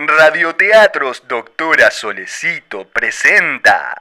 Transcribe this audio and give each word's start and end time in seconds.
Radioteatros 0.00 1.24
Doctora 1.26 1.90
Solecito 1.90 2.86
presenta. 2.86 4.00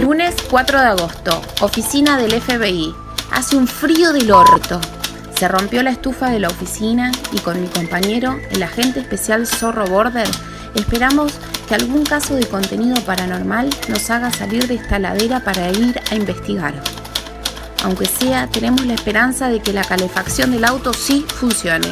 Lunes 0.00 0.34
4 0.48 0.80
de 0.80 0.86
agosto, 0.86 1.42
oficina 1.60 2.16
del 2.16 2.40
FBI. 2.40 2.94
Hace 3.32 3.58
un 3.58 3.68
frío 3.68 4.14
del 4.14 4.32
orto. 4.32 4.80
Se 5.36 5.46
rompió 5.46 5.82
la 5.82 5.90
estufa 5.90 6.30
de 6.30 6.40
la 6.40 6.48
oficina 6.48 7.12
y 7.32 7.40
con 7.40 7.60
mi 7.60 7.68
compañero, 7.68 8.40
el 8.50 8.62
agente 8.62 9.00
especial 9.00 9.46
Zorro 9.46 9.84
Border, 9.84 10.28
esperamos 10.74 11.38
que 11.68 11.74
algún 11.74 12.06
caso 12.06 12.34
de 12.34 12.46
contenido 12.46 12.98
paranormal 13.04 13.68
nos 13.88 14.08
haga 14.08 14.30
salir 14.32 14.66
de 14.68 14.76
esta 14.76 14.98
ladera 14.98 15.40
para 15.40 15.68
ir 15.68 16.00
a 16.10 16.14
investigar. 16.14 16.72
Aunque 17.82 18.06
sea, 18.06 18.46
tenemos 18.46 18.84
la 18.84 18.94
esperanza 18.94 19.48
de 19.48 19.60
que 19.60 19.72
la 19.72 19.84
calefacción 19.84 20.52
del 20.52 20.64
auto 20.64 20.92
sí 20.92 21.24
funcione. 21.34 21.88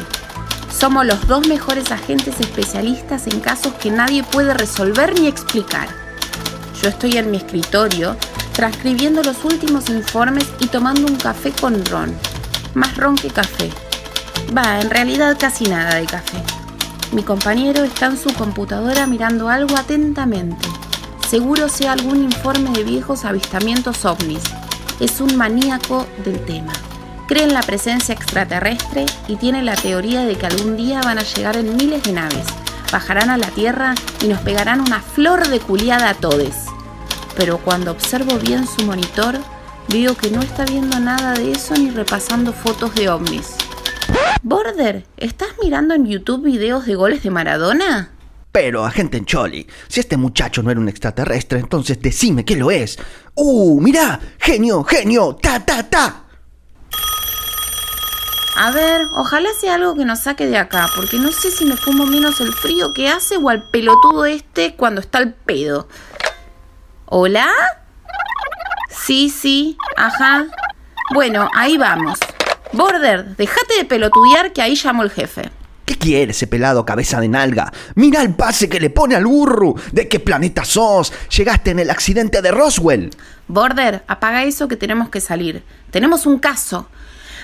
Somos 0.71 1.05
los 1.05 1.27
dos 1.27 1.47
mejores 1.47 1.91
agentes 1.91 2.39
especialistas 2.39 3.27
en 3.27 3.39
casos 3.39 3.73
que 3.73 3.89
nadie 3.91 4.23
puede 4.23 4.53
resolver 4.53 5.19
ni 5.19 5.27
explicar. 5.27 5.87
Yo 6.81 6.89
estoy 6.89 7.17
en 7.17 7.31
mi 7.31 7.37
escritorio 7.37 8.15
transcribiendo 8.53 9.23
los 9.23 9.43
últimos 9.45 9.89
informes 9.89 10.45
y 10.59 10.67
tomando 10.67 11.07
un 11.07 11.15
café 11.15 11.51
con 11.51 11.83
ron. 11.85 12.15
Más 12.73 12.95
ron 12.97 13.15
que 13.15 13.29
café. 13.29 13.71
Va, 14.55 14.79
en 14.79 14.89
realidad 14.89 15.37
casi 15.39 15.65
nada 15.65 15.95
de 15.95 16.05
café. 16.05 16.37
Mi 17.11 17.23
compañero 17.23 17.83
está 17.83 18.05
en 18.05 18.17
su 18.17 18.31
computadora 18.33 19.07
mirando 19.07 19.49
algo 19.49 19.75
atentamente. 19.75 20.67
Seguro 21.27 21.67
sea 21.67 21.93
algún 21.93 22.23
informe 22.23 22.69
de 22.71 22.83
viejos 22.83 23.25
avistamientos 23.25 24.05
ovnis. 24.05 24.43
Es 24.99 25.21
un 25.21 25.37
maníaco 25.37 26.05
del 26.25 26.43
tema. 26.45 26.73
Cree 27.27 27.43
en 27.43 27.53
la 27.53 27.61
presencia 27.61 28.13
extraterrestre 28.13 29.05
y 29.27 29.37
tiene 29.37 29.63
la 29.63 29.75
teoría 29.75 30.25
de 30.25 30.35
que 30.35 30.45
algún 30.45 30.75
día 30.75 30.99
van 31.01 31.19
a 31.19 31.23
llegar 31.23 31.55
en 31.55 31.77
miles 31.77 32.03
de 32.03 32.11
naves, 32.11 32.45
bajarán 32.91 33.29
a 33.29 33.37
la 33.37 33.47
Tierra 33.47 33.95
y 34.21 34.27
nos 34.27 34.39
pegarán 34.39 34.81
una 34.81 35.01
flor 35.01 35.47
de 35.47 35.59
culiada 35.59 36.09
a 36.09 36.15
todes. 36.15 36.65
Pero 37.37 37.59
cuando 37.59 37.91
observo 37.91 38.37
bien 38.39 38.67
su 38.67 38.85
monitor, 38.85 39.39
veo 39.87 40.17
que 40.17 40.31
no 40.31 40.41
está 40.41 40.65
viendo 40.65 40.99
nada 40.99 41.33
de 41.33 41.53
eso 41.53 41.75
ni 41.75 41.91
repasando 41.91 42.51
fotos 42.51 42.93
de 42.95 43.09
ovnis. 43.09 43.55
Border, 44.43 45.05
¿estás 45.15 45.49
mirando 45.63 45.93
en 45.93 46.07
YouTube 46.07 46.43
videos 46.43 46.85
de 46.85 46.95
goles 46.95 47.23
de 47.23 47.29
Maradona? 47.29 48.11
Pero, 48.51 48.83
agente 48.83 49.23
Choli, 49.23 49.67
si 49.87 49.99
este 49.99 50.17
muchacho 50.17 50.63
no 50.63 50.71
era 50.71 50.79
un 50.79 50.89
extraterrestre, 50.89 51.59
entonces 51.59 52.01
decime 52.01 52.43
que 52.43 52.55
lo 52.55 52.71
es. 52.71 52.97
¡Uh, 53.35 53.79
mirá! 53.79 54.19
¡Genio, 54.39 54.83
genio! 54.83 55.35
¡Ta, 55.35 55.63
ta, 55.63 55.87
ta! 55.87 56.23
A 58.55 58.71
ver, 58.71 59.07
ojalá 59.13 59.49
sea 59.57 59.75
algo 59.75 59.95
que 59.95 60.03
nos 60.03 60.19
saque 60.19 60.47
de 60.47 60.57
acá, 60.57 60.89
porque 60.95 61.17
no 61.17 61.31
sé 61.31 61.51
si 61.51 61.63
me 61.63 61.77
fumo 61.77 62.05
menos 62.05 62.41
el 62.41 62.51
frío 62.51 62.93
que 62.93 63.07
hace 63.07 63.37
o 63.37 63.49
al 63.49 63.69
pelotudo 63.69 64.25
este 64.25 64.75
cuando 64.75 64.99
está 64.99 65.19
el 65.19 65.33
pedo. 65.33 65.87
¿Hola? 67.05 67.47
Sí, 68.89 69.29
sí, 69.29 69.77
ajá. 69.95 70.47
Bueno, 71.13 71.49
ahí 71.55 71.77
vamos. 71.77 72.19
Border, 72.73 73.37
déjate 73.37 73.77
de 73.77 73.85
pelotudear 73.85 74.51
que 74.51 74.61
ahí 74.61 74.75
llamo 74.75 75.03
el 75.03 75.11
jefe. 75.11 75.51
¿Qué 75.89 75.97
quiere 75.97 76.33
ese 76.33 76.45
pelado 76.45 76.85
cabeza 76.85 77.19
de 77.19 77.27
nalga? 77.27 77.73
Mira 77.95 78.21
el 78.21 78.35
pase 78.35 78.69
que 78.69 78.79
le 78.79 78.91
pone 78.91 79.15
al 79.15 79.25
burro. 79.25 79.73
¿De 79.91 80.07
qué 80.07 80.19
planeta 80.19 80.63
sos? 80.63 81.11
Llegaste 81.35 81.71
en 81.71 81.79
el 81.79 81.89
accidente 81.89 82.43
de 82.43 82.51
Roswell. 82.51 83.09
Border, 83.47 84.03
apaga 84.05 84.43
eso 84.43 84.67
que 84.67 84.75
tenemos 84.75 85.09
que 85.09 85.19
salir. 85.19 85.63
Tenemos 85.89 86.27
un 86.27 86.37
caso. 86.37 86.87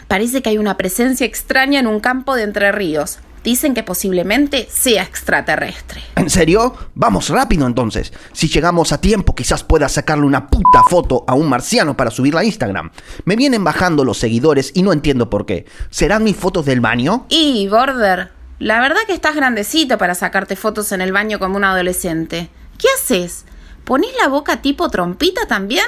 Parece 0.07 0.43
que 0.43 0.49
hay 0.49 0.59
una 0.59 0.77
presencia 0.77 1.25
extraña 1.25 1.79
en 1.79 1.87
un 1.87 1.99
campo 1.99 2.35
de 2.35 2.43
Entre 2.43 2.71
Ríos. 2.71 3.17
Dicen 3.43 3.73
que 3.73 3.81
posiblemente 3.81 4.67
sea 4.69 5.01
extraterrestre. 5.01 6.03
¿En 6.15 6.29
serio? 6.29 6.75
Vamos 6.93 7.29
rápido 7.29 7.65
entonces. 7.65 8.13
Si 8.31 8.47
llegamos 8.47 8.91
a 8.91 9.01
tiempo, 9.01 9.33
quizás 9.33 9.63
pueda 9.63 9.89
sacarle 9.89 10.25
una 10.25 10.47
puta 10.47 10.83
foto 10.87 11.23
a 11.27 11.33
un 11.33 11.49
marciano 11.49 11.97
para 11.97 12.11
subirla 12.11 12.41
a 12.41 12.45
Instagram. 12.45 12.91
Me 13.23 13.35
vienen 13.35 13.63
bajando 13.63 14.05
los 14.05 14.19
seguidores 14.19 14.71
y 14.75 14.83
no 14.83 14.93
entiendo 14.93 15.31
por 15.31 15.47
qué. 15.47 15.65
¿Serán 15.89 16.23
mis 16.23 16.35
fotos 16.35 16.65
del 16.65 16.79
baño? 16.79 17.25
Y, 17.29 17.67
Border, 17.67 18.34
la 18.59 18.79
verdad 18.79 19.01
que 19.05 19.13
estás 19.13 19.35
grandecito 19.35 19.97
para 19.97 20.15
sacarte 20.15 20.55
fotos 20.55 20.91
en 20.91 21.01
el 21.01 21.11
baño 21.11 21.39
como 21.39 21.57
un 21.57 21.63
adolescente. 21.63 22.49
¿Qué 22.77 22.87
haces? 22.95 23.45
¿Ponés 23.83 24.11
la 24.21 24.27
boca 24.27 24.61
tipo 24.61 24.89
trompita 24.89 25.45
también? 25.47 25.85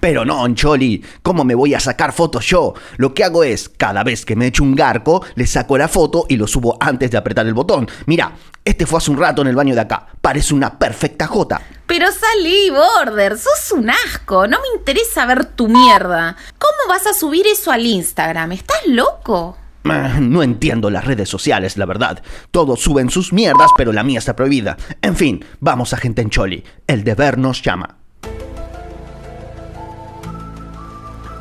Pero 0.00 0.24
no, 0.24 0.52
Choli, 0.52 1.04
¿cómo 1.22 1.44
me 1.44 1.54
voy 1.54 1.74
a 1.74 1.80
sacar 1.80 2.12
fotos 2.12 2.44
yo? 2.46 2.74
Lo 2.96 3.14
que 3.14 3.22
hago 3.22 3.44
es, 3.44 3.68
cada 3.68 4.02
vez 4.02 4.24
que 4.24 4.34
me 4.34 4.48
echo 4.48 4.64
un 4.64 4.74
garco, 4.74 5.24
le 5.36 5.46
saco 5.46 5.78
la 5.78 5.86
foto 5.86 6.26
y 6.28 6.36
lo 6.36 6.48
subo 6.48 6.76
antes 6.80 7.12
de 7.12 7.18
apretar 7.18 7.46
el 7.46 7.54
botón. 7.54 7.88
Mira, 8.06 8.32
este 8.64 8.84
fue 8.84 8.98
hace 8.98 9.12
un 9.12 9.18
rato 9.18 9.42
en 9.42 9.48
el 9.48 9.54
baño 9.54 9.76
de 9.76 9.82
acá. 9.82 10.08
Parece 10.20 10.54
una 10.54 10.76
perfecta 10.76 11.28
jota. 11.28 11.62
Pero 11.86 12.08
salí, 12.10 12.70
Border, 12.70 13.38
sos 13.38 13.70
un 13.72 13.90
asco. 13.90 14.48
No 14.48 14.58
me 14.60 14.76
interesa 14.76 15.24
ver 15.24 15.44
tu 15.44 15.68
mierda. 15.68 16.36
¿Cómo 16.58 16.88
vas 16.88 17.06
a 17.06 17.14
subir 17.14 17.46
eso 17.46 17.70
al 17.70 17.86
Instagram? 17.86 18.50
¿Estás 18.50 18.78
loco? 18.88 19.56
Ah, 19.84 20.18
No 20.20 20.42
entiendo 20.42 20.90
las 20.90 21.04
redes 21.04 21.28
sociales, 21.28 21.76
la 21.76 21.86
verdad. 21.86 22.22
Todos 22.50 22.80
suben 22.80 23.10
sus 23.10 23.32
mierdas, 23.32 23.70
pero 23.76 23.92
la 23.92 24.04
mía 24.04 24.18
está 24.18 24.36
prohibida. 24.36 24.76
En 25.00 25.16
fin, 25.16 25.44
vamos 25.60 25.92
a 25.92 25.96
gente 25.96 26.22
en 26.22 26.30
Choli. 26.30 26.64
El 26.86 27.04
deber 27.04 27.38
nos 27.38 27.62
llama. 27.62 27.96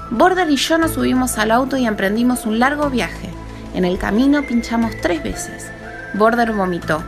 Border 0.10 0.50
y 0.50 0.58
yo 0.58 0.78
nos 0.78 0.92
subimos 0.92 1.38
al 1.38 1.52
auto 1.52 1.78
y 1.78 1.86
emprendimos 1.86 2.46
un 2.46 2.60
largo 2.60 2.90
viaje. 2.90 3.30
En 3.74 3.86
el 3.86 3.98
camino 3.98 4.44
pinchamos 4.44 4.92
tres 5.02 5.24
veces. 5.24 5.72
Border 6.16 6.52
vomitó. 6.52 7.02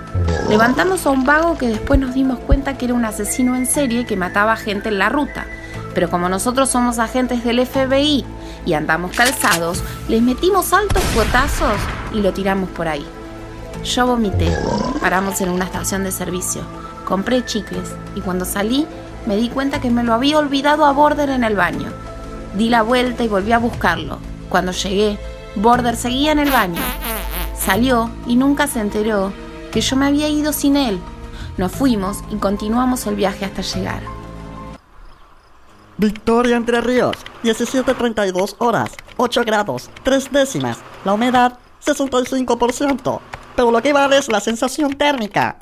Levantamos 0.50 1.05
a 1.05 1.09
un 1.09 1.25
vago 1.25 1.57
que 1.57 1.67
después 1.67 2.00
nos 2.00 2.13
dimos 2.13 2.39
cuenta 2.39 2.77
que 2.77 2.85
era 2.85 2.94
un 2.94 3.03
asesino 3.03 3.57
en 3.57 3.65
serie 3.65 4.05
que 4.05 4.15
mataba 4.15 4.55
gente 4.55 4.88
en 4.88 5.00
la 5.00 5.09
ruta. 5.09 5.45
Pero 5.94 6.09
como 6.09 6.29
nosotros 6.29 6.69
somos 6.69 7.00
agentes 7.00 7.44
del 7.44 7.65
FBI 7.65 8.25
y 8.66 8.74
andamos 8.74 9.16
calzados, 9.16 9.84
les 10.07 10.22
metimos 10.22 10.74
altos 10.74 11.03
cuotazos 11.13 11.75
y 12.13 12.22
lo 12.22 12.34
tiramos 12.34 12.69
por 12.69 12.88
ahí. 12.88 13.06
Yo 13.84 14.07
vomité. 14.07 14.56
Paramos 15.01 15.41
en 15.41 15.50
una 15.50 15.66
estación 15.66 16.03
de 16.03 16.12
servicio. 16.12 16.62
Compré 17.06 17.46
chicles 17.46 17.94
y 18.16 18.22
cuando 18.22 18.46
salí 18.46 18.88
me 19.25 19.35
di 19.35 19.50
cuenta 19.50 19.81
que 19.81 19.90
me 19.90 20.03
lo 20.03 20.13
había 20.13 20.38
olvidado 20.38 20.85
a 20.85 20.91
Border 20.91 21.29
en 21.29 21.44
el 21.44 21.56
baño. 21.56 21.90
Di 22.56 22.69
la 22.69 22.81
vuelta 22.81 23.24
y 23.24 23.28
volví 23.28 23.51
a 23.51 23.59
buscarlo. 23.59 24.19
Cuando 24.50 24.72
llegué, 24.72 25.18
Border 25.56 25.95
seguía 25.95 26.31
en 26.31 26.40
el 26.40 26.51
baño. 26.51 26.81
Salió 27.57 28.09
y 28.28 28.35
nunca 28.35 28.68
se 28.68 28.80
enteró 28.80 29.34
que 29.72 29.81
yo 29.81 29.95
me 29.95 30.07
había 30.07 30.30
ido 30.30 30.53
sin 30.53 30.78
él. 30.78 31.00
Nos 31.57 31.72
fuimos 31.72 32.19
y 32.31 32.35
continuamos 32.35 33.06
el 33.07 33.16
viaje 33.16 33.45
hasta 33.45 33.62
llegar. 33.62 34.12
Victoria 35.97 36.57
Entre 36.57 36.81
Ríos, 36.81 37.17
17.32 37.43 38.55
horas, 38.59 38.91
8 39.17 39.43
grados, 39.45 39.89
3 40.03 40.31
décimas. 40.31 40.77
La 41.05 41.13
humedad, 41.13 41.59
65%. 41.85 43.19
Pero 43.55 43.71
lo 43.71 43.81
que 43.81 43.93
vale 43.93 44.17
es 44.17 44.29
la 44.29 44.39
sensación 44.39 44.93
térmica. 44.93 45.59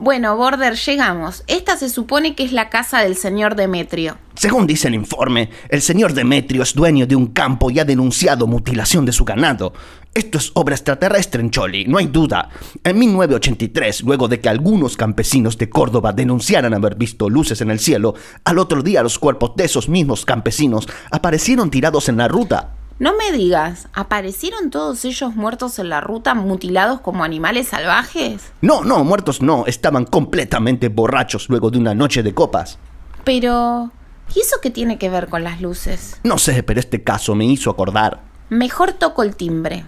Bueno, 0.00 0.36
Border, 0.36 0.74
llegamos. 0.74 1.42
Esta 1.46 1.76
se 1.76 1.88
supone 1.88 2.34
que 2.34 2.44
es 2.44 2.52
la 2.52 2.68
casa 2.68 3.00
del 3.00 3.16
señor 3.16 3.56
Demetrio. 3.56 4.18
Según 4.34 4.66
dice 4.66 4.88
el 4.88 4.94
informe, 4.94 5.50
el 5.70 5.80
señor 5.80 6.12
Demetrio 6.12 6.62
es 6.62 6.74
dueño 6.74 7.06
de 7.06 7.16
un 7.16 7.28
campo 7.28 7.70
y 7.70 7.78
ha 7.78 7.84
denunciado 7.84 8.46
mutilación 8.46 9.06
de 9.06 9.12
su 9.12 9.24
ganado. 9.24 9.72
Esto 10.16 10.38
es 10.38 10.50
obra 10.54 10.74
extraterrestre 10.74 11.42
en 11.42 11.50
Choli, 11.50 11.84
no 11.84 11.98
hay 11.98 12.06
duda. 12.06 12.48
En 12.82 12.98
1983, 12.98 14.02
luego 14.04 14.28
de 14.28 14.40
que 14.40 14.48
algunos 14.48 14.96
campesinos 14.96 15.58
de 15.58 15.68
Córdoba 15.68 16.14
denunciaran 16.14 16.72
haber 16.72 16.94
visto 16.94 17.28
luces 17.28 17.60
en 17.60 17.70
el 17.70 17.78
cielo, 17.78 18.14
al 18.42 18.58
otro 18.58 18.80
día 18.80 19.02
los 19.02 19.18
cuerpos 19.18 19.52
de 19.56 19.66
esos 19.66 19.90
mismos 19.90 20.24
campesinos 20.24 20.88
aparecieron 21.10 21.70
tirados 21.70 22.08
en 22.08 22.16
la 22.16 22.28
ruta. 22.28 22.70
No 22.98 23.12
me 23.14 23.30
digas, 23.30 23.88
¿aparecieron 23.92 24.70
todos 24.70 25.04
ellos 25.04 25.36
muertos 25.36 25.78
en 25.78 25.90
la 25.90 26.00
ruta 26.00 26.34
mutilados 26.34 27.00
como 27.02 27.22
animales 27.22 27.68
salvajes? 27.68 28.52
No, 28.62 28.84
no, 28.84 29.04
muertos 29.04 29.42
no, 29.42 29.66
estaban 29.66 30.06
completamente 30.06 30.88
borrachos 30.88 31.50
luego 31.50 31.70
de 31.70 31.76
una 31.76 31.94
noche 31.94 32.22
de 32.22 32.32
copas. 32.32 32.78
Pero... 33.22 33.90
¿Y 34.34 34.40
eso 34.40 34.56
qué 34.62 34.70
tiene 34.70 34.96
que 34.96 35.10
ver 35.10 35.28
con 35.28 35.44
las 35.44 35.60
luces? 35.60 36.18
No 36.24 36.38
sé, 36.38 36.62
pero 36.62 36.80
este 36.80 37.04
caso 37.04 37.34
me 37.34 37.44
hizo 37.44 37.68
acordar. 37.68 38.22
Mejor 38.48 38.92
toco 38.94 39.22
el 39.22 39.36
timbre. 39.36 39.84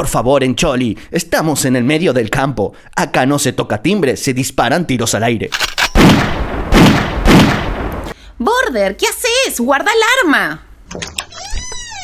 Por 0.00 0.08
favor, 0.08 0.42
Encholi, 0.42 0.98
estamos 1.10 1.66
en 1.66 1.76
el 1.76 1.84
medio 1.84 2.14
del 2.14 2.30
campo. 2.30 2.72
Acá 2.96 3.26
no 3.26 3.38
se 3.38 3.52
toca 3.52 3.82
timbre, 3.82 4.16
se 4.16 4.32
disparan 4.32 4.86
tiros 4.86 5.14
al 5.14 5.24
aire. 5.24 5.50
Border, 8.38 8.96
¿qué 8.96 9.06
haces? 9.08 9.60
Guarda 9.60 9.90
el 9.92 10.00
arma. 10.24 10.62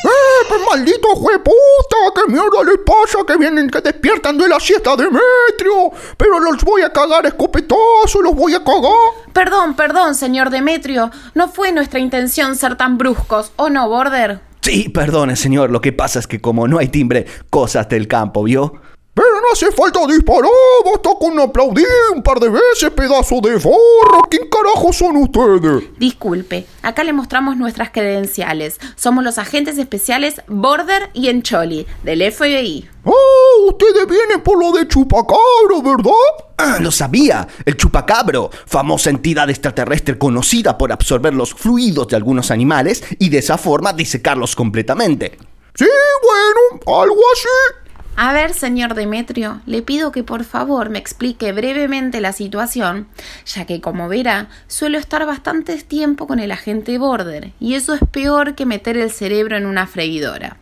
¡Ah, 0.05 0.45
pues 0.47 0.61
maldito 0.69 1.07
jueputa! 1.15 1.97
¿Qué 2.13 2.31
mierda 2.31 2.63
les 2.65 2.77
pasa 2.85 3.25
que 3.25 3.35
vienen, 3.35 3.67
que 3.67 3.81
despiertan 3.81 4.37
de 4.37 4.47
la 4.47 4.59
siesta 4.59 4.95
Demetrio? 4.95 5.91
Pero 6.17 6.39
los 6.39 6.63
voy 6.63 6.83
a 6.83 6.93
cagar 6.93 7.25
a 7.25 7.29
escopetazo, 7.29 8.21
los 8.21 8.35
voy 8.35 8.53
a 8.53 8.63
cagar. 8.63 8.93
Perdón, 9.33 9.75
perdón, 9.75 10.13
señor 10.13 10.51
Demetrio. 10.51 11.09
No 11.33 11.47
fue 11.47 11.71
nuestra 11.71 11.99
intención 11.99 12.55
ser 12.57 12.75
tan 12.75 12.99
bruscos, 12.99 13.53
¿o 13.55 13.71
no, 13.71 13.89
Border? 13.89 14.46
Sí, 14.67 14.89
perdone, 14.89 15.37
señor. 15.37 15.71
Lo 15.71 15.79
que 15.79 15.93
pasa 15.93 16.19
es 16.19 16.27
que 16.27 16.41
como 16.41 16.67
no 16.67 16.77
hay 16.77 16.89
timbre, 16.89 17.25
cosas 17.49 17.87
del 17.87 18.09
campo, 18.09 18.43
¿vio? 18.43 18.73
Pero 19.17 19.41
no 19.41 19.47
hace 19.51 19.71
falta 19.71 20.05
disparar, 20.05 20.51
basta 20.85 21.09
con 21.19 21.39
aplaudir 21.39 21.87
un 22.13 22.21
par 22.21 22.39
de 22.39 22.49
veces, 22.49 22.91
pedazo 22.95 23.41
de 23.41 23.59
forro. 23.59 24.21
¿Quién 24.29 24.47
carajo 24.47 24.93
son 24.93 25.17
ustedes? 25.17 25.85
Disculpe, 25.97 26.67
acá 26.83 27.03
le 27.03 27.13
mostramos 27.13 27.57
nuestras 27.57 27.89
credenciales. 27.89 28.79
Somos 28.95 29.23
los 29.23 29.39
agentes 29.39 29.79
especiales 29.79 30.43
Border 30.45 31.09
y 31.15 31.29
Encholi, 31.29 31.87
del 32.03 32.31
FBI. 32.31 32.87
Oh, 33.05 33.69
ustedes 33.69 34.07
vienen 34.07 34.43
por 34.43 34.59
lo 34.59 34.71
de 34.71 34.87
chupacabro, 34.87 35.81
¿verdad? 35.81 36.11
Ah, 36.59 36.77
lo 36.79 36.91
sabía. 36.91 37.47
El 37.65 37.75
chupacabro, 37.75 38.51
famosa 38.67 39.09
entidad 39.09 39.49
extraterrestre 39.49 40.19
conocida 40.19 40.77
por 40.77 40.91
absorber 40.91 41.33
los 41.33 41.55
fluidos 41.55 42.07
de 42.07 42.17
algunos 42.17 42.51
animales 42.51 43.03
y 43.17 43.29
de 43.29 43.39
esa 43.39 43.57
forma 43.57 43.93
disecarlos 43.93 44.55
completamente. 44.55 45.39
Sí, 45.73 45.87
bueno, 46.21 47.01
algo 47.01 47.21
así. 47.33 47.86
A 48.19 48.33
ver, 48.33 48.55
señor 48.55 48.95
Demetrio, 48.95 49.61
le 49.67 49.83
pido 49.83 50.11
que 50.11 50.23
por 50.23 50.43
favor 50.43 50.89
me 50.89 50.97
explique 50.97 51.51
brevemente 51.51 52.19
la 52.19 52.33
situación, 52.33 53.07
ya 53.45 53.65
que 53.65 53.79
como 53.79 54.09
verá, 54.09 54.49
suelo 54.65 54.97
estar 54.97 55.23
bastante 55.27 55.77
tiempo 55.83 56.25
con 56.25 56.39
el 56.39 56.51
agente 56.51 56.97
Border, 56.97 57.51
y 57.59 57.75
eso 57.75 57.93
es 57.93 58.01
peor 58.11 58.55
que 58.55 58.65
meter 58.65 58.97
el 58.97 59.11
cerebro 59.11 59.55
en 59.55 59.67
una 59.67 59.85
freidora. 59.85 60.57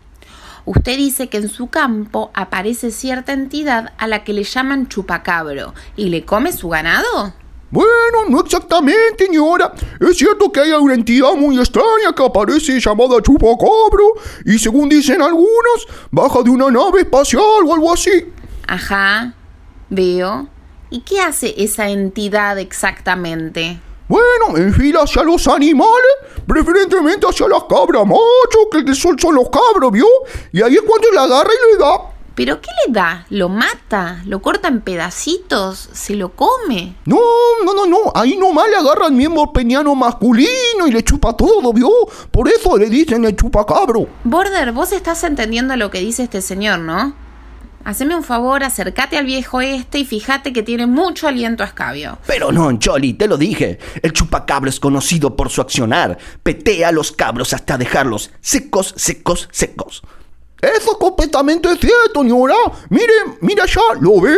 Usted 0.65 0.97
dice 0.97 1.29
que 1.29 1.37
en 1.37 1.47
su 1.47 1.67
campo 1.67 2.29
aparece 2.33 2.91
cierta 2.91 3.31
entidad 3.31 3.93
a 3.97 4.07
la 4.07 4.25
que 4.25 4.33
le 4.33 4.43
llaman 4.43 4.89
chupacabro, 4.89 5.73
y 5.95 6.09
le 6.09 6.25
come 6.25 6.51
su 6.51 6.67
ganado. 6.67 7.33
Bueno, 7.71 8.29
no 8.29 8.39
exactamente, 8.41 9.25
señora. 9.25 9.73
Es 9.99 10.17
cierto 10.17 10.51
que 10.51 10.61
hay 10.61 10.71
una 10.71 10.93
entidad 10.93 11.33
muy 11.33 11.57
extraña 11.57 12.13
que 12.15 12.23
aparece 12.23 12.79
llamada 12.79 13.21
Chupacabro 13.21 14.13
y 14.45 14.57
según 14.59 14.87
dicen 14.87 15.21
algunos, 15.21 15.87
baja 16.11 16.41
de 16.43 16.51
una 16.51 16.69
nave 16.69 17.01
espacial 17.01 17.41
o 17.65 17.73
algo 17.73 17.91
así. 17.91 18.31
Ajá, 18.67 19.33
veo. 19.89 20.47
¿Y 20.89 21.01
qué 21.01 21.19
hace 21.19 21.53
esa 21.57 21.89
entidad 21.89 22.57
exactamente? 22.59 23.79
Bueno, 24.07 24.55
enfila 24.55 25.01
hacia 25.01 25.23
los 25.23 25.47
animales, 25.47 26.13
preferentemente 26.47 27.25
hacia 27.27 27.47
las 27.47 27.63
cabras 27.63 28.05
macho, 28.05 28.69
que 28.71 28.77
el 28.77 28.95
sol 28.95 29.17
son 29.19 29.33
los 29.33 29.49
cabros, 29.49 29.91
¿vio? 29.91 30.05
Y 30.51 30.61
ahí 30.61 30.75
es 30.75 30.81
cuando 30.83 31.11
la 31.11 31.23
agarra 31.23 31.49
y 31.49 31.73
le 31.73 31.79
da. 31.79 32.14
¿Pero 32.35 32.59
qué 32.59 32.69
le 32.85 32.93
da? 32.93 33.25
¿Lo 33.29 33.47
mata? 33.47 34.21
¿Lo 34.25 34.41
corta 34.41 34.67
en 34.67 34.81
pedacitos? 34.81 35.89
¿Se 35.93 36.15
lo 36.15 36.33
come? 36.33 36.95
No, 37.05 37.17
no, 37.63 37.73
no, 37.73 37.85
no. 37.85 37.97
Ahí 38.13 38.35
nomás 38.35 38.69
le 38.69 38.75
agarra 38.75 39.07
el 39.07 39.13
miembro 39.13 39.53
peñano 39.53 39.95
masculino 39.95 40.85
y 40.85 40.91
le 40.91 41.01
chupa 41.01 41.35
todo, 41.35 41.71
¿vio? 41.71 41.89
Por 42.31 42.49
eso 42.49 42.77
le 42.77 42.89
dicen 42.89 43.23
el 43.23 43.37
chupacabro. 43.37 44.07
Border, 44.25 44.73
vos 44.73 44.91
estás 44.91 45.23
entendiendo 45.23 45.77
lo 45.77 45.89
que 45.89 45.99
dice 45.99 46.23
este 46.23 46.41
señor, 46.41 46.79
¿no? 46.79 47.15
Haceme 47.85 48.15
un 48.15 48.23
favor, 48.23 48.63
acércate 48.63 49.15
al 49.15 49.27
viejo 49.27 49.61
este 49.61 49.99
y 49.99 50.05
fíjate 50.05 50.51
que 50.51 50.63
tiene 50.63 50.87
mucho 50.87 51.27
aliento 51.27 51.63
a 51.63 51.67
escabio. 51.67 52.17
Pero 52.25 52.51
no, 52.51 52.77
Choli, 52.79 53.13
te 53.13 53.27
lo 53.27 53.37
dije. 53.37 53.77
El 54.01 54.11
chupacabro 54.11 54.69
es 54.69 54.79
conocido 54.79 55.35
por 55.35 55.49
su 55.49 55.61
accionar. 55.61 56.17
Petea 56.43 56.89
a 56.89 56.91
los 56.91 57.11
cabros 57.11 57.53
hasta 57.53 57.77
dejarlos 57.77 58.31
secos, 58.41 58.93
secos, 58.97 59.47
secos. 59.51 60.01
Eso 60.65 60.91
es 60.93 60.97
completamente 60.97 61.69
cierto, 61.77 62.21
señora. 62.21 62.55
Mire, 62.89 63.13
mira 63.41 63.63
allá, 63.63 63.81
¿lo 63.99 64.19
ve? 64.19 64.35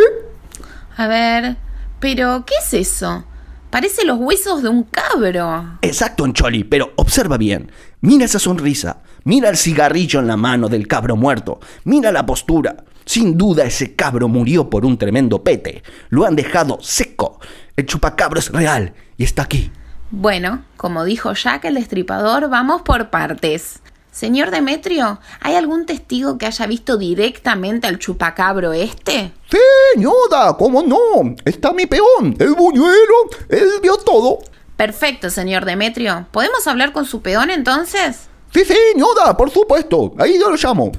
A 0.96 1.06
ver, 1.06 1.56
pero 2.00 2.44
¿qué 2.44 2.54
es 2.60 2.74
eso? 2.74 3.24
Parece 3.70 4.04
los 4.04 4.18
huesos 4.18 4.62
de 4.62 4.68
un 4.68 4.82
cabro. 4.84 5.78
Exacto, 5.82 6.26
Choli, 6.32 6.64
pero 6.64 6.92
observa 6.96 7.36
bien. 7.36 7.70
Mira 8.00 8.24
esa 8.24 8.38
sonrisa. 8.38 9.02
Mira 9.24 9.48
el 9.48 9.56
cigarrillo 9.56 10.20
en 10.20 10.26
la 10.26 10.36
mano 10.36 10.68
del 10.68 10.86
cabro 10.86 11.16
muerto. 11.16 11.60
Mira 11.84 12.12
la 12.12 12.26
postura. 12.26 12.84
Sin 13.04 13.38
duda 13.38 13.64
ese 13.64 13.94
cabro 13.94 14.28
murió 14.28 14.68
por 14.68 14.84
un 14.84 14.98
tremendo 14.98 15.42
pete. 15.42 15.82
Lo 16.10 16.26
han 16.26 16.36
dejado 16.36 16.78
seco. 16.82 17.40
El 17.76 17.86
chupacabro 17.86 18.38
es 18.38 18.50
real 18.50 18.92
y 19.16 19.24
está 19.24 19.42
aquí. 19.42 19.70
Bueno, 20.10 20.64
como 20.76 21.04
dijo 21.04 21.32
Jack 21.32 21.64
el 21.66 21.74
destripador, 21.74 22.48
vamos 22.48 22.82
por 22.82 23.10
partes. 23.10 23.80
Señor 24.18 24.50
Demetrio, 24.50 25.20
¿hay 25.40 25.54
algún 25.54 25.86
testigo 25.86 26.38
que 26.38 26.46
haya 26.46 26.66
visto 26.66 26.96
directamente 26.96 27.86
al 27.86 28.00
chupacabro 28.00 28.72
este? 28.72 29.32
Sí, 29.48 29.58
señora, 29.94 30.56
cómo 30.58 30.82
no. 30.82 31.36
Está 31.44 31.72
mi 31.72 31.86
peón, 31.86 32.34
el 32.40 32.54
buñuelo. 32.54 33.14
Él 33.48 33.70
vio 33.80 33.96
todo. 33.98 34.40
Perfecto, 34.76 35.30
señor 35.30 35.64
Demetrio. 35.64 36.26
¿Podemos 36.32 36.66
hablar 36.66 36.92
con 36.92 37.04
su 37.04 37.22
peón 37.22 37.50
entonces? 37.50 38.28
Sí, 38.52 38.64
señora, 38.64 39.36
por 39.36 39.50
supuesto. 39.50 40.12
Ahí 40.18 40.36
yo 40.36 40.50
lo 40.50 40.56
llamo. 40.56 40.90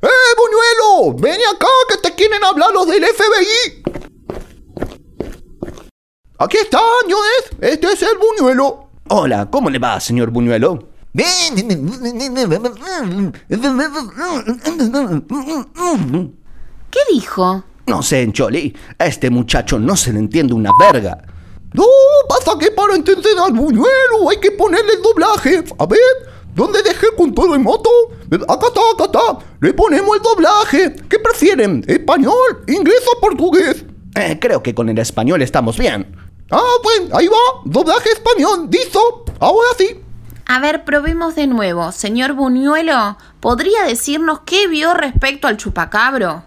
¡Eh, 0.00 0.08
buñuelo! 0.36 1.18
¡Ven 1.20 1.40
acá 1.52 1.66
que 1.88 1.96
te 1.96 2.14
quieren 2.14 2.44
hablar 2.44 2.70
los 2.72 2.86
del 2.86 3.04
FBI! 3.04 3.82
Aquí 6.38 6.58
está, 6.58 6.78
señores. 7.02 7.50
Este 7.60 7.88
es 7.88 8.02
el 8.02 8.18
buñuelo. 8.18 8.88
Hola, 9.08 9.48
¿cómo 9.50 9.68
le 9.68 9.80
va, 9.80 9.98
señor 9.98 10.30
Buñuelo? 10.30 10.97
¿Qué 16.90 17.00
dijo? 17.12 17.64
No 17.86 18.02
sé, 18.02 18.28
Choli. 18.32 18.76
A 18.98 19.06
este 19.06 19.28
muchacho 19.28 19.80
no 19.80 19.96
se 19.96 20.12
le 20.12 20.20
entiende 20.20 20.54
una 20.54 20.70
verga. 20.78 21.18
No, 21.72 21.84
pasa 22.28 22.52
que 22.58 22.70
para 22.70 22.94
entender 22.94 23.36
al 23.38 23.52
buñuelo 23.52 24.30
hay 24.30 24.38
que 24.38 24.52
ponerle 24.52 24.92
el 24.92 25.02
doblaje. 25.02 25.64
A 25.78 25.86
ver, 25.86 25.98
¿dónde 26.54 26.82
dejé 26.82 27.08
con 27.16 27.34
todo 27.34 27.54
en 27.54 27.62
moto? 27.62 27.90
Acá 28.48 28.68
está, 28.68 28.80
acá 28.94 29.04
está. 29.06 29.38
Le 29.60 29.74
ponemos 29.74 30.16
el 30.16 30.22
doblaje. 30.22 30.96
¿Qué 31.08 31.18
prefieren? 31.18 31.84
¿Español, 31.88 32.64
inglés 32.68 33.02
o 33.12 33.20
portugués? 33.20 33.84
Eh, 34.14 34.38
creo 34.40 34.62
que 34.62 34.74
con 34.74 34.88
el 34.88 34.98
español 34.98 35.42
estamos 35.42 35.76
bien. 35.78 36.14
Ah, 36.50 36.76
pues 36.82 37.02
ahí 37.12 37.26
va. 37.26 37.62
Doblaje 37.64 38.10
español. 38.10 38.68
Listo. 38.70 39.24
Ahora 39.40 39.68
sí. 39.76 40.00
A 40.50 40.60
ver, 40.60 40.82
probemos 40.84 41.34
de 41.34 41.46
nuevo. 41.46 41.92
Señor 41.92 42.32
Buñuelo, 42.32 43.18
¿podría 43.38 43.84
decirnos 43.84 44.40
qué 44.46 44.66
vio 44.66 44.94
respecto 44.94 45.46
al 45.46 45.58
chupacabro? 45.58 46.42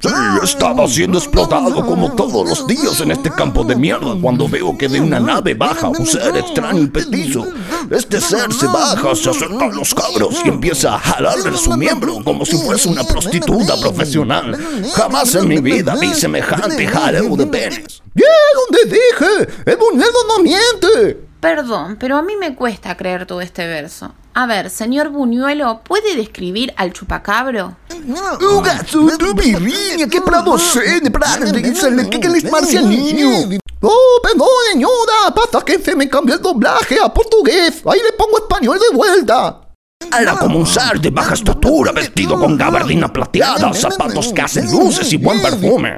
Sí, 0.00 0.10
estaba 0.42 0.88
siendo 0.88 1.18
explotado 1.18 1.84
como 1.84 2.14
todos 2.14 2.48
los 2.48 2.66
días 2.66 3.00
en 3.00 3.10
este 3.10 3.30
campo 3.30 3.62
de 3.62 3.76
mierda 3.76 4.16
cuando 4.20 4.48
veo 4.48 4.76
que 4.78 4.88
de 4.88 4.98
una 4.98 5.20
nave 5.20 5.52
baja 5.52 5.88
un 5.88 6.06
ser 6.06 6.34
extraño 6.38 6.80
y 6.80 6.86
petizo. 6.86 7.46
Este 7.90 8.18
ser 8.18 8.50
se 8.50 8.66
baja, 8.66 9.14
se 9.14 9.28
acerca 9.28 9.66
a 9.66 9.72
los 9.72 9.94
cabros 9.94 10.40
y 10.42 10.48
empieza 10.48 10.94
a 10.94 10.98
jalarle 10.98 11.56
su 11.58 11.76
miembro 11.76 12.24
como 12.24 12.46
si 12.46 12.56
fuese 12.56 12.88
una 12.88 13.04
prostituta 13.04 13.76
profesional. 13.78 14.56
Jamás 14.94 15.34
en 15.34 15.48
mi 15.48 15.58
vida 15.58 15.96
vi 15.96 16.14
semejante 16.14 16.86
jaleo 16.86 17.36
de 17.36 17.46
penes. 17.46 18.02
¡Bien, 18.14 18.28
donde 18.56 18.96
dije! 18.96 19.54
¡El 19.66 19.76
buñuelo 19.76 20.18
no 20.28 20.42
miente! 20.42 21.33
Perdón, 21.44 21.98
pero 22.00 22.16
a 22.16 22.22
mí 22.22 22.36
me 22.36 22.54
cuesta 22.54 22.96
creer 22.96 23.26
todo 23.26 23.42
este 23.42 23.66
verso. 23.66 24.14
A 24.32 24.46
ver, 24.46 24.70
señor 24.70 25.10
Buñuelo, 25.10 25.82
¿puede 25.84 26.16
describir 26.16 26.72
al 26.78 26.94
chupacabro? 26.94 27.76
que 30.08 30.22
producen, 30.22 31.12
que 32.08 32.28
les 32.30 32.50
marcia 32.50 32.80
al 32.80 32.88
niño. 32.88 33.28
Oh, 33.82 34.20
perdón, 34.22 34.48
señora, 34.72 35.34
pasa 35.34 35.62
que 35.62 35.78
se 35.80 35.94
me 35.94 36.08
cambió 36.08 36.36
el 36.36 36.40
doblaje 36.40 36.98
a 36.98 37.12
portugués. 37.12 37.82
Ahí 37.84 38.00
le 38.02 38.12
pongo 38.16 38.38
español 38.38 38.78
de 38.78 38.96
vuelta. 38.96 39.60
Era 40.18 40.36
como 40.36 40.60
un 40.60 40.66
ser 40.66 40.98
de 40.98 41.10
baja 41.10 41.34
estatura, 41.34 41.92
vestido 41.92 42.40
con 42.40 42.56
gabardina 42.56 43.12
plateada, 43.12 43.70
zapatos 43.74 44.32
que 44.32 44.40
hacen 44.40 44.72
luces 44.72 45.12
y 45.12 45.18
buen 45.18 45.42
perfume. 45.42 45.90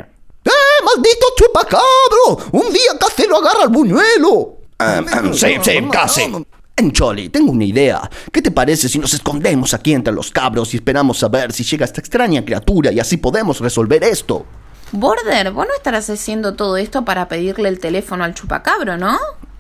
¡Eh, 0.45 0.85
maldito 0.85 1.27
chupacabro! 1.37 2.51
Un 2.51 2.73
día 2.73 2.99
casi 2.99 3.29
lo 3.29 3.39
agarra 3.39 3.63
el 3.63 3.71
buñuelo. 3.71 4.56
Um, 4.79 5.33
sí, 5.33 5.57
sí, 5.63 5.89
casi. 5.91 6.33
Encholi, 6.77 7.31
tengo 7.31 7.53
una 7.53 7.65
idea. 7.65 8.11
¿Qué 8.31 8.43
te 8.43 8.51
parece 8.51 8.89
si 8.89 8.99
nos 8.99 9.15
escondemos 9.15 9.73
aquí 9.73 9.95
entre 9.95 10.13
los 10.13 10.31
cabros 10.31 10.75
y 10.75 10.77
esperamos 10.77 11.23
a 11.23 11.29
ver 11.29 11.53
si 11.53 11.65
llega 11.65 11.87
esta 11.87 12.03
extraña 12.03 12.45
criatura 12.45 12.93
y 12.93 13.01
así 13.01 13.17
podemos 13.17 13.61
resolver 13.61 14.05
esto? 14.05 14.45
Border, 14.93 15.53
vos 15.53 15.67
no 15.67 15.75
estarás 15.75 16.11
haciendo 16.11 16.55
todo 16.55 16.77
esto 16.77 17.05
para 17.05 17.29
pedirle 17.29 17.71
el 17.71 17.81
teléfono 17.81 18.25
al 18.25 18.35
chupacabro, 18.35 18.99
¿no? 18.99 19.19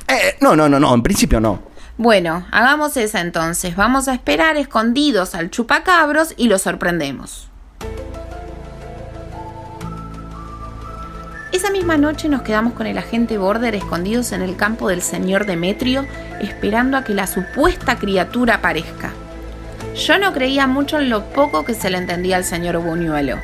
Eh, 0.08 0.36
no, 0.40 0.54
no, 0.54 0.68
no, 0.68 0.78
no, 0.78 0.94
en 0.94 1.02
principio 1.02 1.40
no. 1.40 1.62
Bueno, 1.96 2.46
hagamos 2.52 2.98
esa 2.98 3.22
entonces. 3.22 3.74
Vamos 3.74 4.08
a 4.08 4.14
esperar 4.14 4.58
escondidos 4.58 5.34
al 5.34 5.50
chupacabros 5.50 6.34
y 6.36 6.48
lo 6.48 6.58
sorprendemos. 6.58 7.48
Misma 11.76 11.98
noche 11.98 12.30
nos 12.30 12.40
quedamos 12.40 12.72
con 12.72 12.86
el 12.86 12.96
agente 12.96 13.36
Border 13.36 13.74
escondidos 13.74 14.32
en 14.32 14.40
el 14.40 14.56
campo 14.56 14.88
del 14.88 15.02
señor 15.02 15.44
Demetrio, 15.44 16.06
esperando 16.40 16.96
a 16.96 17.04
que 17.04 17.12
la 17.12 17.26
supuesta 17.26 17.98
criatura 17.98 18.54
aparezca. 18.54 19.12
Yo 19.94 20.18
no 20.18 20.32
creía 20.32 20.66
mucho 20.66 20.98
en 20.98 21.10
lo 21.10 21.24
poco 21.26 21.66
que 21.66 21.74
se 21.74 21.90
le 21.90 21.98
entendía 21.98 22.36
al 22.36 22.44
señor 22.44 22.78
Buñuelo, 22.78 23.36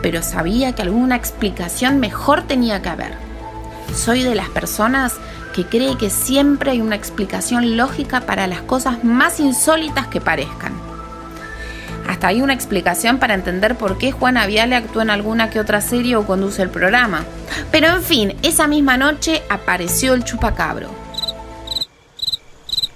pero 0.00 0.22
sabía 0.22 0.72
que 0.72 0.80
alguna 0.80 1.16
explicación 1.16 2.00
mejor 2.00 2.44
tenía 2.44 2.80
que 2.80 2.88
haber. 2.88 3.12
Soy 3.94 4.22
de 4.22 4.34
las 4.34 4.48
personas 4.48 5.12
que 5.54 5.66
cree 5.66 5.98
que 5.98 6.08
siempre 6.08 6.70
hay 6.70 6.80
una 6.80 6.96
explicación 6.96 7.76
lógica 7.76 8.22
para 8.22 8.46
las 8.46 8.62
cosas 8.62 9.04
más 9.04 9.40
insólitas 9.40 10.06
que 10.06 10.22
parezcan. 10.22 10.72
Hasta 12.24 12.30
hay 12.30 12.40
una 12.40 12.54
explicación 12.54 13.18
para 13.18 13.34
entender 13.34 13.76
por 13.76 13.98
qué 13.98 14.10
Juana 14.10 14.46
Viale 14.46 14.76
actúa 14.76 15.02
en 15.02 15.10
alguna 15.10 15.50
que 15.50 15.60
otra 15.60 15.82
serie 15.82 16.16
o 16.16 16.26
conduce 16.26 16.62
el 16.62 16.70
programa. 16.70 17.22
Pero 17.70 17.88
en 17.88 18.02
fin, 18.02 18.34
esa 18.42 18.66
misma 18.66 18.96
noche 18.96 19.42
apareció 19.50 20.14
el 20.14 20.24
chupacabro. 20.24 20.88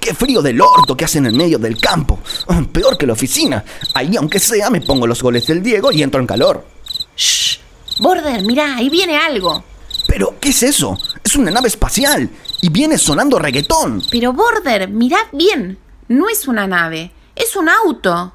¡Qué 0.00 0.14
frío 0.14 0.40
del 0.40 0.58
orto 0.62 0.96
que 0.96 1.04
hace 1.04 1.18
en 1.18 1.26
el 1.26 1.34
medio 1.34 1.58
del 1.58 1.78
campo! 1.78 2.20
Ah, 2.48 2.62
Peor 2.72 2.96
que 2.96 3.06
la 3.06 3.12
oficina. 3.12 3.62
Ahí, 3.92 4.16
aunque 4.16 4.38
sea, 4.38 4.70
me 4.70 4.80
pongo 4.80 5.06
los 5.06 5.22
goles 5.22 5.46
del 5.46 5.62
Diego 5.62 5.92
y 5.92 6.02
entro 6.02 6.22
en 6.22 6.26
calor. 6.26 6.66
¡Shh! 7.14 7.58
Border, 8.00 8.42
mirá, 8.46 8.76
ahí 8.76 8.88
viene 8.88 9.18
algo. 9.18 9.62
¿Pero 10.06 10.36
qué 10.40 10.48
es 10.48 10.62
eso? 10.62 10.98
Es 11.22 11.36
una 11.36 11.50
nave 11.50 11.68
espacial 11.68 12.30
y 12.62 12.70
viene 12.70 12.96
sonando 12.96 13.38
reggaetón. 13.38 14.02
Pero 14.10 14.32
Border, 14.32 14.88
mirad 14.88 15.26
bien. 15.34 15.78
No 16.08 16.30
es 16.30 16.48
una 16.48 16.66
nave, 16.66 17.12
es 17.36 17.56
un 17.56 17.68
auto. 17.68 18.32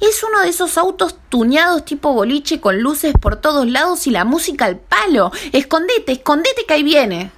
Es 0.00 0.22
uno 0.22 0.40
de 0.40 0.48
esos 0.48 0.78
autos 0.78 1.14
tuneados 1.28 1.84
tipo 1.84 2.12
boliche 2.14 2.58
con 2.58 2.80
luces 2.80 3.12
por 3.20 3.36
todos 3.36 3.68
lados 3.68 4.06
y 4.06 4.10
la 4.10 4.24
música 4.24 4.64
al 4.64 4.78
palo. 4.78 5.30
Escondete, 5.52 6.12
escondete 6.12 6.64
que 6.64 6.74
ahí 6.74 6.82
viene. 6.82 7.30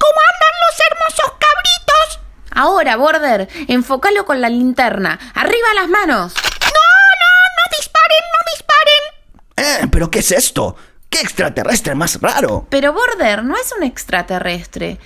¿Cómo 0.00 0.20
andan 0.32 0.54
los 0.64 0.80
hermosos 0.90 1.32
cabritos? 1.38 2.20
Ahora, 2.50 2.96
Border, 2.96 3.48
enfócalo 3.68 4.24
con 4.26 4.40
la 4.40 4.48
linterna. 4.48 5.18
¡Arriba 5.34 5.74
las 5.76 5.88
manos! 5.88 6.34
No, 6.34 6.84
no, 7.22 7.30
no 7.56 7.76
disparen, 7.78 8.24
no 8.32 8.40
disparen. 8.52 9.14
Eh, 9.56 9.83
¿pero 9.94 10.10
qué 10.10 10.18
es 10.18 10.32
esto? 10.32 10.74
¿Qué 11.08 11.20
extraterrestre 11.20 11.94
más 11.94 12.20
raro? 12.20 12.66
Pero 12.68 12.92
Border 12.92 13.44
no 13.44 13.54
es 13.56 13.70
un 13.78 13.84
extraterrestre. 13.84 14.98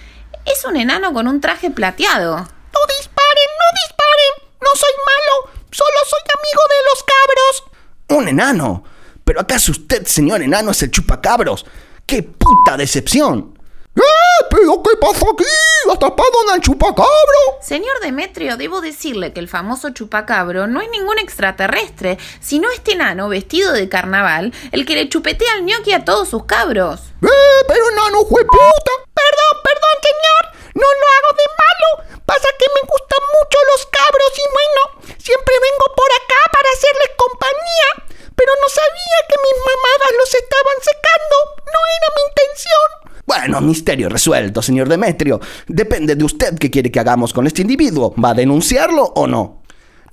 Es 0.47 0.64
un 0.64 0.78
enano 0.78 1.12
con 1.12 1.28
un 1.28 1.42
traje 1.42 1.71
plateado. 1.71 2.37
No 2.38 2.80
disparen, 2.97 3.50
no 3.61 3.68
disparen. 3.83 4.49
No 4.62 4.71
soy 4.75 4.92
malo, 5.04 5.61
solo 5.71 5.99
soy 6.09 6.21
amigo 6.38 6.62
de 6.71 6.85
los 6.88 7.04
cabros. 7.04 8.18
Un 8.18 8.28
enano. 8.28 8.83
¿Pero 9.25 9.42
acaso 9.42 9.73
usted, 9.73 10.07
señor 10.07 10.40
enano, 10.40 10.71
es 10.71 10.83
el 10.83 10.90
chupacabros? 10.90 11.66
¡Qué 12.07 12.23
puta 12.23 12.78
decepción! 12.78 13.59
¡Eh! 13.95 14.47
¿Pero 14.49 14.83
qué 14.83 14.97
pasa 14.99 15.26
aquí? 15.30 15.45
¿Atrapado 15.90 16.30
en 16.47 16.57
el 16.57 16.61
chupacabro? 16.61 17.40
Señor 17.62 17.99
Demetrio, 18.00 18.59
debo 18.59 18.83
decirle 18.83 19.33
que 19.33 19.40
el 19.40 19.49
famoso 19.49 19.88
chupacabro 19.90 20.66
no 20.66 20.83
es 20.83 20.90
ningún 20.90 21.18
extraterrestre, 21.18 22.18
sino 22.40 22.71
este 22.71 22.92
enano 22.92 23.28
vestido 23.30 23.73
de 23.73 23.88
carnaval, 23.88 24.52
el 24.71 24.85
que 24.85 24.95
le 24.95 25.09
chupetea 25.09 25.54
al 25.54 25.64
ñoqui 25.64 25.95
a 25.95 26.04
todos 26.04 26.28
sus 26.28 26.45
cabros. 26.45 27.00
¡Eh! 27.25 27.59
Pero 27.66 27.88
enano 27.88 28.21
fue 28.28 28.45
puta. 28.45 28.92
Perdón, 29.16 29.54
perdón, 29.64 29.97
señor. 30.04 30.42
No 30.76 30.87
lo 30.87 31.07
hago 31.09 31.30
de 31.40 31.49
malo. 31.57 32.21
Pasa 32.26 32.49
que 32.61 32.68
me 32.68 32.83
gustan 32.85 33.25
mucho 33.40 33.59
los 33.73 33.87
cabros 33.88 34.33
y 34.37 34.47
bueno, 34.52 34.80
siempre 35.16 35.54
vengo 35.57 35.87
por 35.97 36.11
acá 36.21 36.40
para 36.52 36.68
hacerles 36.68 37.16
compañía. 37.16 37.88
Pero 38.37 38.52
no 38.61 38.68
sabía 38.68 39.18
que 39.25 39.40
mis 39.40 39.59
mamadas 39.64 40.12
los 40.21 40.30
estaban 40.37 40.78
secando. 40.85 41.37
No 41.64 41.80
era 41.97 42.09
mi 42.12 42.23
intención. 42.28 42.88
Bueno, 43.28 43.58
misterio 43.69 44.09
resuelto, 44.09 44.63
señor 44.63 44.89
Demetrio. 44.89 45.41
Depende 45.67 46.17
de 46.17 46.25
usted 46.25 46.59
qué 46.59 46.71
quiere 46.71 46.91
que 46.91 47.01
hagamos 47.01 47.33
con 47.33 47.47
este 47.47 47.63
individuo. 47.63 48.15
¿Va 48.23 48.31
a 48.31 48.35
denunciarlo 48.35 49.05
o 49.05 49.27
no? 49.27 49.63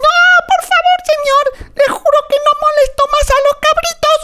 No, 0.05 0.15
por 0.51 0.61
favor, 0.69 0.97
señor. 1.07 1.71
Le 1.75 1.87
juro 1.93 2.17
que 2.29 2.37
no 2.45 2.51
molesto 2.61 3.03
más 3.11 3.27
a 3.31 3.37
los 3.47 3.55
cabritos. 3.65 4.19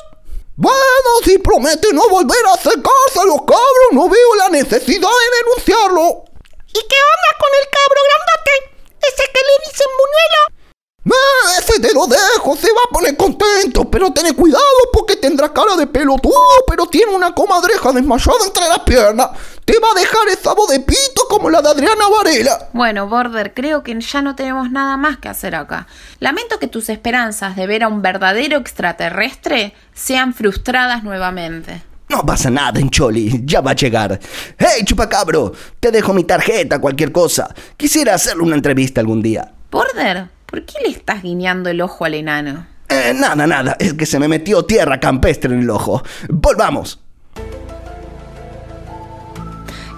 Bueno, 0.56 1.10
si 1.24 1.38
promete 1.40 1.94
no 1.94 2.08
volver 2.10 2.46
a 2.48 2.54
acercarse 2.54 3.20
a 3.20 3.26
los 3.26 3.42
cabros, 3.42 3.90
no 3.94 4.10
veo 4.10 4.36
la 4.38 4.50
necesidad 4.50 5.10
de 5.10 5.38
denunciarlo. 5.40 6.26
¿Y 6.68 6.82
qué 6.88 7.00
onda 7.14 7.32
con 7.40 7.52
el 7.60 7.66
cabro 7.72 8.00
grandote? 8.08 8.54
Ese 9.02 9.24
que 9.34 9.42
le 9.42 9.56
dicen 9.66 9.90
buñuelo. 9.98 10.61
Ese 11.04 11.80
te 11.80 11.94
lo 11.94 12.06
dejo, 12.06 12.56
se 12.56 12.68
va 12.68 12.82
a 12.88 12.94
poner 12.94 13.18
contento, 13.18 13.90
pero 13.90 14.12
ten 14.12 14.34
cuidado 14.36 14.62
porque 14.94 15.16
tendrá 15.16 15.52
cara 15.52 15.76
de 15.76 15.88
pelotudo, 15.88 16.36
pero 16.68 16.86
tiene 16.86 17.16
una 17.16 17.34
comadreja 17.34 17.92
desmayada 17.92 18.46
entre 18.46 18.68
las 18.68 18.80
piernas. 18.80 19.30
Te 19.66 19.80
va 19.80 19.90
a 19.92 20.00
dejar 20.00 20.28
esa 20.28 20.54
voz 20.54 20.70
de 20.70 20.80
pito 20.80 21.28
como 21.28 21.50
la 21.50 21.62
de 21.62 21.70
Adriana 21.70 22.08
Varela. 22.08 22.70
Bueno, 22.74 23.08
Border, 23.08 23.54
creo 23.54 23.84
que 23.84 24.00
ya 24.00 24.22
no 24.22 24.36
tenemos 24.36 24.70
nada 24.70 24.96
más 24.98 25.18
que 25.18 25.30
hacer 25.30 25.56
acá. 25.56 25.88
Lamento 26.20 26.60
que 26.60 26.68
tus 26.68 26.90
esperanzas 26.90 27.56
de 27.56 27.66
ver 27.66 27.84
a 27.84 27.88
un 27.88 28.04
verdadero 28.04 28.58
extraterrestre 28.58 29.74
sean 29.94 30.36
frustradas 30.36 31.04
nuevamente. 31.04 31.82
No 32.10 32.26
pasa 32.26 32.50
nada, 32.50 32.80
Encholi, 32.80 33.42
ya 33.46 33.62
va 33.62 33.72
a 33.72 33.76
llegar. 33.76 34.20
¡Hey, 34.58 34.84
chupacabro! 34.84 35.54
Te 35.80 35.92
dejo 35.92 36.14
mi 36.14 36.26
tarjeta, 36.26 36.80
cualquier 36.80 37.12
cosa. 37.12 37.54
Quisiera 37.78 38.14
hacerle 38.14 38.44
una 38.44 38.56
entrevista 38.56 39.02
algún 39.02 39.22
día. 39.22 39.54
Border, 39.72 40.28
¿por 40.52 40.66
qué 40.66 40.76
le 40.84 40.90
estás 40.90 41.24
guiñando 41.24 41.70
el 41.70 41.82
ojo 41.82 42.06
al 42.06 42.14
enano? 42.14 42.68
Eh, 42.90 43.14
nada, 43.16 43.48
nada, 43.48 43.78
es 43.80 43.94
que 43.94 44.06
se 44.06 44.20
me 44.20 44.28
metió 44.28 44.66
tierra 44.66 45.00
campestre 45.00 45.54
en 45.54 45.62
el 45.62 45.70
ojo. 45.70 46.04
Volvamos. 46.30 47.00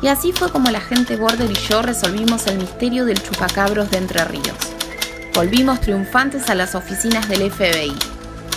Y 0.02 0.08
así 0.08 0.32
fue 0.32 0.52
como 0.52 0.70
la 0.70 0.82
gente 0.82 1.16
Border 1.16 1.50
y 1.50 1.56
yo 1.56 1.82
resolvimos 1.82 2.46
el 2.48 2.60
misterio 2.60 3.06
del 3.06 3.22
chupacabros 3.22 3.90
de 3.90 3.98
Entre 3.98 4.24
Ríos. 4.26 4.58
Volvimos 5.34 5.82
triunfantes 5.82 6.50
a 6.50 6.56
las 6.56 6.76
oficinas 6.76 7.28
del 7.28 7.50
FBI. 7.50 7.94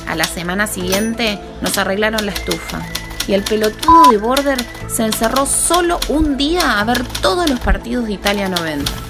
A 0.06 0.16
la 0.16 0.24
semana 0.24 0.66
siguiente 0.66 1.38
nos 1.62 1.78
arreglaron 1.78 2.26
la 2.26 2.32
estufa. 2.32 2.82
Y 3.26 3.32
el 3.32 3.42
pelotudo 3.42 4.10
de 4.10 4.18
Border 4.18 4.58
se 4.88 5.04
encerró 5.04 5.46
solo 5.46 5.98
un 6.08 6.36
día 6.36 6.78
a 6.78 6.84
ver 6.84 7.04
todos 7.22 7.48
los 7.48 7.58
partidos 7.60 8.06
de 8.06 8.12
Italia 8.12 8.48
90. 8.48 9.05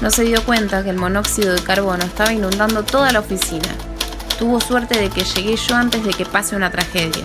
No 0.00 0.10
se 0.10 0.24
dio 0.24 0.44
cuenta 0.44 0.82
que 0.82 0.90
el 0.90 0.96
monóxido 0.96 1.54
de 1.54 1.62
carbono 1.62 2.04
estaba 2.04 2.32
inundando 2.32 2.82
toda 2.82 3.12
la 3.12 3.20
oficina. 3.20 3.68
Tuvo 4.38 4.60
suerte 4.60 4.98
de 4.98 5.10
que 5.10 5.24
llegué 5.24 5.56
yo 5.56 5.76
antes 5.76 6.04
de 6.04 6.12
que 6.12 6.26
pase 6.26 6.56
una 6.56 6.70
tragedia. 6.70 7.24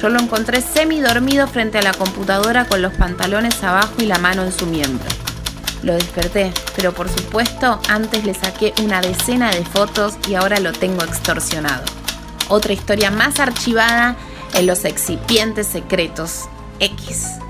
Yo 0.00 0.08
lo 0.10 0.20
encontré 0.20 0.60
semi 0.60 1.00
dormido 1.00 1.46
frente 1.46 1.78
a 1.78 1.82
la 1.82 1.94
computadora 1.94 2.66
con 2.66 2.82
los 2.82 2.92
pantalones 2.94 3.62
abajo 3.62 3.94
y 3.98 4.06
la 4.06 4.18
mano 4.18 4.42
en 4.42 4.52
su 4.52 4.66
miembro. 4.66 5.06
Lo 5.82 5.94
desperté, 5.94 6.52
pero 6.76 6.92
por 6.92 7.08
supuesto 7.08 7.80
antes 7.88 8.24
le 8.24 8.34
saqué 8.34 8.74
una 8.82 9.00
decena 9.00 9.50
de 9.50 9.64
fotos 9.64 10.14
y 10.28 10.34
ahora 10.34 10.60
lo 10.60 10.72
tengo 10.72 11.04
extorsionado. 11.04 11.84
Otra 12.48 12.72
historia 12.72 13.10
más 13.10 13.40
archivada 13.40 14.16
en 14.54 14.66
los 14.66 14.84
excipientes 14.84 15.66
secretos 15.66 16.48
X. 16.80 17.43